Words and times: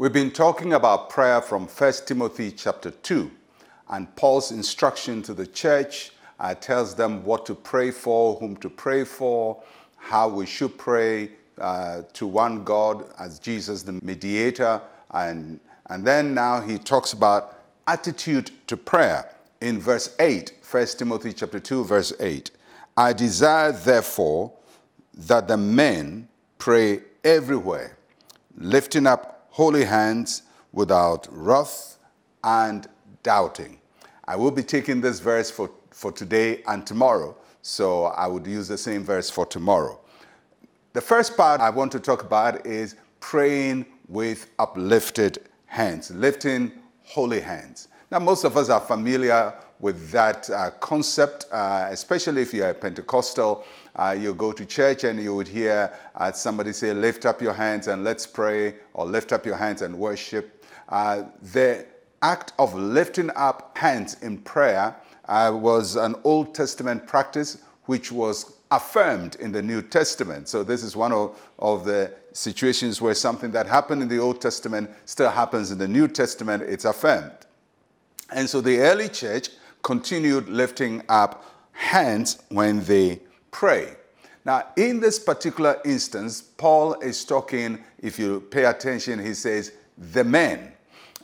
We've 0.00 0.10
been 0.10 0.30
talking 0.30 0.72
about 0.72 1.10
prayer 1.10 1.42
from 1.42 1.66
1 1.66 1.92
Timothy 2.06 2.52
chapter 2.52 2.90
2 2.90 3.30
and 3.90 4.16
Paul's 4.16 4.50
instruction 4.50 5.20
to 5.20 5.34
the 5.34 5.46
church 5.46 6.12
uh, 6.38 6.54
tells 6.54 6.94
them 6.94 7.22
what 7.22 7.44
to 7.44 7.54
pray 7.54 7.90
for, 7.90 8.36
whom 8.36 8.56
to 8.56 8.70
pray 8.70 9.04
for, 9.04 9.62
how 9.98 10.26
we 10.26 10.46
should 10.46 10.78
pray 10.78 11.32
uh, 11.58 12.00
to 12.14 12.26
one 12.26 12.64
God 12.64 13.04
as 13.18 13.38
Jesus 13.38 13.82
the 13.82 13.92
mediator. 14.02 14.80
And, 15.10 15.60
and 15.90 16.02
then 16.02 16.32
now 16.32 16.62
he 16.62 16.78
talks 16.78 17.12
about 17.12 17.58
attitude 17.86 18.52
to 18.68 18.78
prayer 18.78 19.30
in 19.60 19.78
verse 19.78 20.16
8, 20.18 20.54
1 20.70 20.86
Timothy 20.96 21.34
chapter 21.34 21.60
2, 21.60 21.84
verse 21.84 22.14
8. 22.18 22.50
I 22.96 23.12
desire, 23.12 23.72
therefore, 23.72 24.50
that 25.12 25.46
the 25.46 25.58
men 25.58 26.26
pray 26.56 27.02
everywhere, 27.22 27.98
lifting 28.56 29.06
up 29.06 29.36
holy 29.50 29.84
hands 29.84 30.42
without 30.72 31.26
wrath 31.30 31.98
and 32.42 32.88
doubting. 33.22 33.80
I 34.24 34.36
will 34.36 34.50
be 34.50 34.62
taking 34.62 35.00
this 35.00 35.20
verse 35.20 35.50
for, 35.50 35.70
for 35.90 36.12
today 36.12 36.62
and 36.66 36.86
tomorrow, 36.86 37.36
so 37.62 38.04
I 38.04 38.26
would 38.26 38.46
use 38.46 38.68
the 38.68 38.78
same 38.78 39.04
verse 39.04 39.28
for 39.28 39.44
tomorrow. 39.44 40.00
The 40.92 41.00
first 41.00 41.36
part 41.36 41.60
I 41.60 41.70
want 41.70 41.92
to 41.92 42.00
talk 42.00 42.22
about 42.22 42.66
is 42.66 42.96
praying 43.20 43.86
with 44.08 44.50
uplifted 44.58 45.38
hands, 45.66 46.10
lifting 46.10 46.72
holy 47.04 47.40
hands. 47.40 47.88
Now, 48.10 48.18
most 48.18 48.44
of 48.44 48.56
us 48.56 48.70
are 48.70 48.80
familiar 48.80 49.54
with 49.80 50.10
that 50.10 50.48
uh, 50.50 50.70
concept, 50.80 51.46
uh, 51.50 51.88
especially 51.90 52.42
if 52.42 52.52
you're 52.52 52.72
Pentecostal. 52.74 53.64
Uh, 53.96 54.16
you 54.18 54.34
go 54.34 54.52
to 54.52 54.64
church 54.64 55.04
and 55.04 55.20
you 55.20 55.34
would 55.34 55.48
hear 55.48 55.92
uh, 56.14 56.30
somebody 56.32 56.72
say, 56.72 56.92
Lift 56.92 57.26
up 57.26 57.40
your 57.40 57.54
hands 57.54 57.88
and 57.88 58.04
let's 58.04 58.26
pray, 58.26 58.74
or 58.94 59.06
lift 59.06 59.32
up 59.32 59.46
your 59.46 59.56
hands 59.56 59.82
and 59.82 59.98
worship. 59.98 60.64
Uh, 60.88 61.24
the 61.52 61.86
act 62.22 62.52
of 62.58 62.74
lifting 62.74 63.30
up 63.34 63.76
hands 63.76 64.22
in 64.22 64.38
prayer 64.38 64.94
uh, 65.26 65.50
was 65.54 65.96
an 65.96 66.14
Old 66.24 66.54
Testament 66.54 67.06
practice 67.06 67.62
which 67.86 68.12
was 68.12 68.58
affirmed 68.70 69.36
in 69.36 69.50
the 69.50 69.62
New 69.62 69.82
Testament. 69.82 70.48
So, 70.48 70.62
this 70.62 70.84
is 70.84 70.94
one 70.94 71.12
of, 71.12 71.40
of 71.58 71.84
the 71.84 72.12
situations 72.32 73.00
where 73.00 73.14
something 73.14 73.50
that 73.50 73.66
happened 73.66 74.02
in 74.02 74.08
the 74.08 74.18
Old 74.18 74.40
Testament 74.40 74.90
still 75.06 75.30
happens 75.30 75.70
in 75.70 75.78
the 75.78 75.88
New 75.88 76.06
Testament, 76.06 76.62
it's 76.62 76.84
affirmed. 76.84 77.32
And 78.32 78.48
so 78.48 78.60
the 78.60 78.78
early 78.78 79.08
church 79.08 79.48
continued 79.82 80.48
lifting 80.48 81.02
up 81.08 81.44
hands 81.72 82.42
when 82.48 82.84
they 82.84 83.20
pray. 83.50 83.96
Now, 84.44 84.64
in 84.76 85.00
this 85.00 85.18
particular 85.18 85.80
instance, 85.84 86.40
Paul 86.40 86.94
is 87.00 87.24
talking, 87.24 87.82
if 87.98 88.18
you 88.18 88.40
pay 88.50 88.64
attention, 88.64 89.18
he 89.18 89.34
says, 89.34 89.72
the 90.12 90.24
men. 90.24 90.72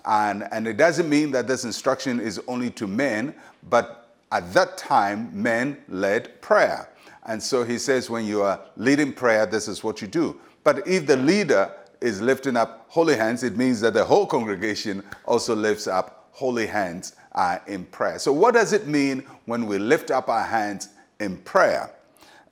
And, 0.05 0.47
and 0.53 0.67
it 0.69 0.77
doesn't 0.77 1.09
mean 1.09 1.31
that 1.33 1.47
this 1.47 1.65
instruction 1.65 2.21
is 2.21 2.41
only 2.47 2.71
to 2.73 2.87
men, 2.87 3.35
but 3.69 4.15
at 4.33 4.53
that 4.55 4.77
time, 4.77 5.31
men 5.33 5.79
led 5.89 6.41
prayer. 6.43 6.89
And 7.25 7.43
so 7.43 7.65
he 7.65 7.79
says, 7.79 8.09
when 8.09 8.25
you 8.25 8.43
are 8.43 8.61
leading 8.77 9.13
prayer, 9.13 9.47
this 9.47 9.67
is 9.67 9.83
what 9.83 10.01
you 10.01 10.09
do. 10.09 10.39
But 10.63 10.87
if 10.87 11.07
the 11.07 11.17
leader 11.17 11.73
is 12.01 12.21
lifting 12.21 12.57
up 12.57 12.87
holy 12.89 13.17
hands, 13.17 13.43
it 13.43 13.57
means 13.57 13.81
that 13.81 13.95
the 13.95 14.05
whole 14.05 14.27
congregation 14.27 15.03
also 15.25 15.55
lifts 15.55 15.87
up 15.87 16.29
holy 16.33 16.67
hands 16.67 17.17
uh, 17.37 17.59
in 17.67 17.85
prayer. 17.85 18.19
So, 18.19 18.33
what 18.33 18.55
does 18.55 18.73
it 18.73 18.87
mean 18.87 19.25
when 19.45 19.67
we 19.67 19.79
lift 19.79 20.11
up 20.11 20.29
our 20.29 20.45
hands 20.45 20.89
in 21.21 21.37
prayer? 21.39 21.91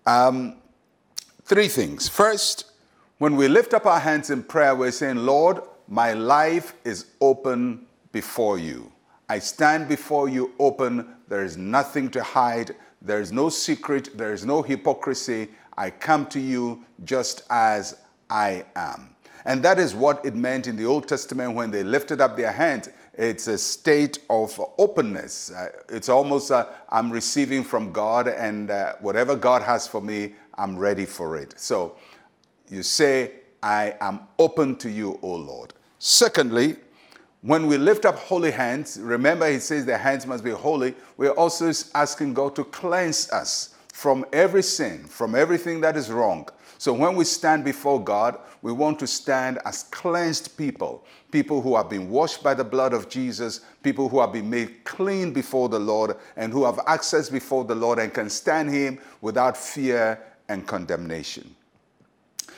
Um, 0.07 0.57
three 1.45 1.69
things. 1.69 2.09
First, 2.09 2.71
when 3.19 3.37
we 3.37 3.49
lift 3.49 3.75
up 3.75 3.87
our 3.87 4.01
hands 4.01 4.31
in 4.31 4.43
prayer, 4.43 4.75
we're 4.75 4.91
saying, 4.91 5.17
Lord, 5.17 5.61
my 5.89 6.13
life 6.13 6.75
is 6.85 7.07
open 7.21 7.87
before 8.13 8.59
you. 8.59 8.93
I 9.29 9.39
stand 9.39 9.89
before 9.89 10.29
you 10.29 10.53
open. 10.59 11.15
There 11.29 11.45
is 11.45 11.57
nothing 11.57 12.11
to 12.11 12.23
hide. 12.23 12.75
There 13.01 13.21
is 13.21 13.33
no 13.33 13.49
secret. 13.49 14.17
There 14.17 14.33
is 14.33 14.45
no 14.45 14.63
hypocrisy. 14.63 15.49
I 15.77 15.91
come 15.91 16.27
to 16.27 16.41
you 16.41 16.85
just 17.05 17.43
as 17.51 17.97
I 18.31 18.65
am. 18.77 19.15
And 19.45 19.63
that 19.63 19.79
is 19.79 19.95
what 19.95 20.25
it 20.25 20.35
meant 20.35 20.67
in 20.67 20.77
the 20.77 20.87
Old 20.87 21.07
Testament 21.07 21.55
when 21.55 21.71
they 21.71 21.83
lifted 21.83 22.21
up 22.21 22.37
their 22.37 22.53
hands. 22.53 22.89
It's 23.17 23.47
a 23.47 23.59
state 23.59 24.19
of 24.29 24.61
openness. 24.79 25.53
Uh, 25.53 25.69
it's 25.89 26.09
almost 26.09 26.51
uh, 26.51 26.67
I'm 26.89 27.11
receiving 27.11 27.63
from 27.63 27.93
God, 27.93 28.29
and 28.29 28.71
uh, 28.71 28.95
whatever 29.01 29.37
God 29.37 29.63
has 29.63 29.87
for 29.87 30.01
me, 30.01 30.35
I'm 30.57 30.77
ready 30.77 31.05
for 31.05 31.37
it. 31.37 31.59
So 31.59 31.97
you 32.69 32.83
say, 32.83 33.33
I 33.63 33.95
am 34.01 34.21
open 34.39 34.77
to 34.77 34.91
you, 34.91 35.19
O 35.23 35.35
Lord. 35.35 35.75
Secondly, 35.99 36.77
when 37.43 37.67
we 37.67 37.79
lift 37.79 38.05
up 38.05 38.17
holy 38.17 38.51
hands, 38.51 38.99
remember 39.01 39.51
he 39.51 39.59
says 39.59 39.85
the 39.85 39.99
hands 39.99 40.27
must 40.27 40.43
be 40.43 40.51
holy. 40.51 40.95
We're 41.17 41.31
also 41.31 41.73
asking 41.95 42.35
God 42.35 42.57
to 42.57 42.65
cleanse 42.65 43.31
us 43.31 43.74
from 43.95 44.25
every 44.33 44.63
sin, 44.63 45.05
from 45.05 45.37
everything 45.37 45.81
that 45.81 45.97
is 45.97 46.11
wrong. 46.11 46.49
So 46.79 46.93
when 46.93 47.15
we 47.15 47.25
stand 47.25 47.63
before 47.63 48.03
God, 48.03 48.37
we 48.61 48.73
want 48.73 48.99
to 48.99 49.07
stand 49.07 49.61
as 49.65 49.85
cleansed 49.85 50.59
people, 50.59 51.05
people 51.31 51.63
who 51.63 51.77
have 51.77 51.89
been 51.89 52.11
washed 52.11 52.43
by 52.43 52.55
the 52.55 52.65
blood 52.65 52.93
of 52.93 53.09
Jesus, 53.09 53.61
people 53.85 54.09
who 54.09 54.21
have 54.21 54.33
been 54.33 54.51
made 54.51 54.83
clean 54.83 55.33
before 55.33 55.69
the 55.69 55.79
Lord, 55.79 56.17
and 56.37 56.53
who 56.53 56.65
have 56.65 56.81
access 56.89 57.31
before 57.31 57.65
the 57.65 57.77
Lord 57.77 58.01
and 58.01 58.13
can 58.13 58.29
stand 58.29 58.69
Him 58.69 58.99
without 59.21 59.57
fear 59.57 60.21
and 60.49 60.67
condemnation. 60.67 61.55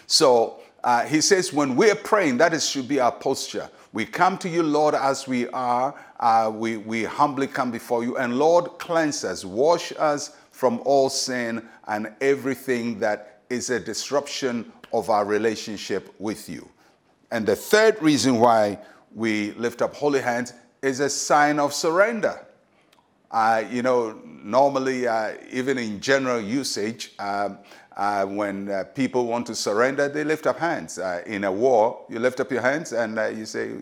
So 0.06 0.60
uh, 0.82 1.04
he 1.04 1.20
says, 1.20 1.52
when 1.52 1.76
we're 1.76 1.96
praying, 1.96 2.38
that 2.38 2.54
is, 2.54 2.66
should 2.66 2.88
be 2.88 2.98
our 2.98 3.12
posture. 3.12 3.68
We 3.92 4.06
come 4.06 4.38
to 4.38 4.48
you, 4.48 4.62
Lord, 4.62 4.94
as 4.94 5.28
we 5.28 5.48
are. 5.48 5.94
Uh, 6.18 6.50
we, 6.54 6.78
we 6.78 7.04
humbly 7.04 7.46
come 7.46 7.70
before 7.70 8.04
you. 8.04 8.16
And 8.16 8.38
Lord, 8.38 8.78
cleanse 8.78 9.22
us, 9.22 9.44
wash 9.44 9.92
us 9.98 10.34
from 10.56 10.80
all 10.86 11.10
sin 11.10 11.68
and 11.86 12.10
everything 12.22 12.98
that 12.98 13.42
is 13.50 13.68
a 13.68 13.78
disruption 13.78 14.72
of 14.90 15.10
our 15.10 15.26
relationship 15.26 16.14
with 16.18 16.48
you. 16.48 16.66
And 17.30 17.44
the 17.44 17.54
third 17.54 18.00
reason 18.00 18.40
why 18.40 18.78
we 19.14 19.52
lift 19.52 19.82
up 19.82 19.94
holy 19.94 20.22
hands 20.22 20.54
is 20.80 21.00
a 21.00 21.10
sign 21.10 21.58
of 21.58 21.74
surrender. 21.74 22.40
Uh, 23.30 23.64
you 23.70 23.82
know, 23.82 24.18
normally, 24.24 25.06
uh, 25.06 25.34
even 25.52 25.76
in 25.76 26.00
general 26.00 26.40
usage, 26.40 27.12
um, 27.18 27.58
uh, 27.96 28.26
when 28.26 28.70
uh, 28.70 28.84
people 28.94 29.26
want 29.26 29.46
to 29.46 29.54
surrender, 29.54 30.08
they 30.08 30.22
lift 30.22 30.46
up 30.46 30.58
hands. 30.58 30.98
Uh, 30.98 31.22
in 31.26 31.44
a 31.44 31.52
war, 31.52 32.04
you 32.10 32.18
lift 32.18 32.40
up 32.40 32.50
your 32.50 32.60
hands 32.60 32.92
and 32.92 33.18
uh, 33.18 33.26
you 33.26 33.46
say, 33.46 33.72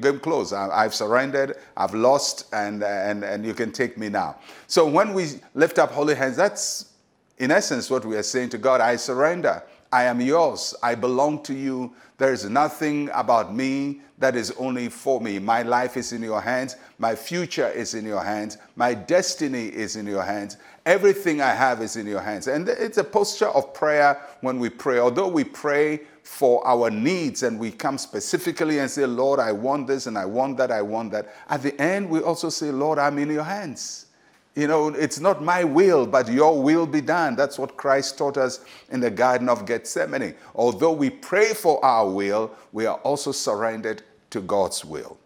Game 0.00 0.20
close. 0.20 0.54
I've 0.54 0.94
surrendered, 0.94 1.56
I've 1.76 1.92
lost, 1.92 2.46
and, 2.54 2.82
and, 2.82 3.24
and 3.24 3.44
you 3.44 3.52
can 3.52 3.72
take 3.72 3.98
me 3.98 4.08
now. 4.08 4.36
So 4.66 4.86
when 4.86 5.12
we 5.12 5.32
lift 5.54 5.78
up 5.78 5.90
holy 5.90 6.14
hands, 6.14 6.34
that's 6.36 6.92
in 7.36 7.50
essence 7.50 7.90
what 7.90 8.04
we 8.04 8.16
are 8.16 8.22
saying 8.22 8.48
to 8.50 8.58
God 8.58 8.80
I 8.80 8.96
surrender. 8.96 9.62
I 9.92 10.04
am 10.04 10.20
yours. 10.22 10.74
I 10.82 10.94
belong 10.94 11.42
to 11.44 11.54
you. 11.54 11.92
There 12.16 12.32
is 12.32 12.48
nothing 12.48 13.10
about 13.12 13.54
me 13.54 14.00
that 14.18 14.36
is 14.36 14.52
only 14.52 14.88
for 14.88 15.20
me. 15.20 15.38
My 15.38 15.62
life 15.62 15.96
is 15.98 16.12
in 16.12 16.22
your 16.22 16.40
hands. 16.40 16.76
My 16.98 17.14
future 17.14 17.68
is 17.68 17.94
in 17.94 18.06
your 18.06 18.22
hands. 18.22 18.56
My 18.76 18.94
destiny 18.94 19.66
is 19.66 19.96
in 19.96 20.06
your 20.06 20.22
hands. 20.22 20.56
Everything 20.86 21.42
I 21.42 21.50
have 21.50 21.82
is 21.82 21.96
in 21.96 22.06
your 22.06 22.20
hands. 22.20 22.46
And 22.46 22.68
it's 22.68 22.98
a 22.98 23.04
posture 23.04 23.48
of 23.48 23.74
prayer 23.74 24.20
when 24.40 24.58
we 24.58 24.70
pray. 24.70 24.98
Although 24.98 25.28
we 25.28 25.44
pray 25.44 26.00
for 26.22 26.66
our 26.66 26.88
needs 26.88 27.42
and 27.42 27.58
we 27.58 27.70
come 27.70 27.98
specifically 27.98 28.78
and 28.78 28.90
say, 28.90 29.04
Lord, 29.04 29.40
I 29.40 29.52
want 29.52 29.88
this 29.88 30.06
and 30.06 30.16
I 30.16 30.24
want 30.24 30.56
that, 30.58 30.70
I 30.70 30.80
want 30.80 31.12
that. 31.12 31.34
At 31.48 31.62
the 31.62 31.78
end, 31.80 32.08
we 32.08 32.20
also 32.20 32.48
say, 32.48 32.70
Lord, 32.70 32.98
I'm 32.98 33.18
in 33.18 33.28
your 33.28 33.44
hands. 33.44 34.06
You 34.54 34.66
know, 34.66 34.88
it's 34.88 35.18
not 35.18 35.42
my 35.42 35.64
will, 35.64 36.06
but 36.06 36.28
your 36.28 36.62
will 36.62 36.86
be 36.86 37.00
done. 37.00 37.36
That's 37.36 37.58
what 37.58 37.76
Christ 37.76 38.18
taught 38.18 38.36
us 38.36 38.60
in 38.90 39.00
the 39.00 39.10
Garden 39.10 39.48
of 39.48 39.64
Gethsemane. 39.64 40.34
Although 40.54 40.92
we 40.92 41.08
pray 41.08 41.54
for 41.54 41.82
our 41.84 42.08
will, 42.08 42.50
we 42.72 42.84
are 42.84 42.98
also 42.98 43.32
surrendered 43.32 44.02
to 44.30 44.40
God's 44.42 44.84
will. 44.84 45.16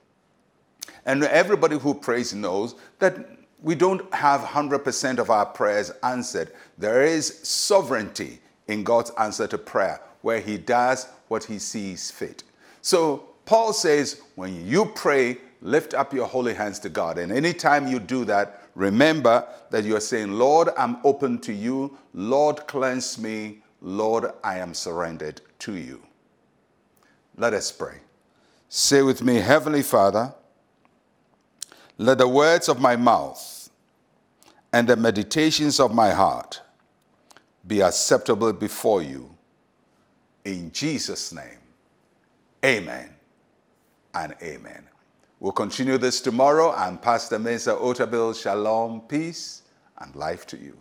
And 1.05 1.25
everybody 1.25 1.79
who 1.79 1.95
prays 1.95 2.35
knows 2.35 2.77
that 3.01 3.37
we 3.61 3.75
don't 3.75 4.13
have 4.15 4.43
100% 4.43 5.19
of 5.19 5.31
our 5.31 5.47
prayers 5.47 5.91
answered. 6.03 6.53
There 6.79 7.03
is 7.03 7.41
sovereignty 7.43 8.41
in 8.69 8.85
God's 8.85 9.11
answer 9.19 9.47
to 9.49 9.59
prayer, 9.59 10.01
where 10.23 10.41
He 10.41 10.59
does 10.59 11.09
what 11.29 11.45
He 11.45 11.59
sees 11.59 12.11
fit. 12.11 12.45
So 12.81 13.25
Paul 13.45 13.73
says, 13.73 14.21
when 14.35 14.67
you 14.67 14.87
pray, 14.87 15.39
lift 15.63 15.95
up 15.95 16.13
your 16.13 16.27
holy 16.27 16.55
hands 16.55 16.79
to 16.81 16.89
God. 16.89 17.19
And 17.19 17.33
anytime 17.33 17.89
you 17.89 17.99
do 17.99 18.25
that, 18.27 18.63
remember 18.77 19.45
that 19.71 19.85
you're 19.85 19.99
saying, 19.99 20.33
Lord, 20.33 20.69
I'm 20.79 20.99
open 21.03 21.41
to 21.41 21.53
you. 21.53 21.99
Lord, 22.15 22.69
cleanse 22.69 23.19
me. 23.19 23.63
Lord, 23.81 24.31
I 24.45 24.59
am 24.59 24.75
surrendered 24.75 25.41
to 25.61 25.75
you. 25.75 26.03
Let 27.37 27.55
us 27.55 27.73
pray. 27.73 27.99
Say 28.69 29.03
with 29.03 29.23
me, 29.23 29.37
Heavenly 29.37 29.83
Father, 29.83 30.33
let 31.99 32.19
the 32.19 32.29
words 32.29 32.69
of 32.69 32.81
my 32.81 32.97
mouth 32.97 33.71
and 34.73 34.87
the 34.87 34.97
meditations 34.97 35.81
of 35.81 35.95
my 35.95 36.11
heart 36.11 36.61
be 37.67 37.81
acceptable 37.81 38.53
before 38.53 39.03
you. 39.03 39.35
In 40.45 40.71
Jesus' 40.73 41.33
name, 41.33 41.59
amen 42.65 43.11
and 44.15 44.35
amen. 44.43 44.87
We'll 45.39 45.53
continue 45.53 45.99
this 45.99 46.23
tomorrow, 46.23 46.75
and 46.75 47.01
Pastor 47.01 47.39
Mensa 47.39 47.75
Otabil, 47.75 48.41
shalom, 48.41 49.03
peace, 49.03 49.63
and 49.99 50.17
life 50.17 50.47
to 50.47 50.57
you. 50.57 50.79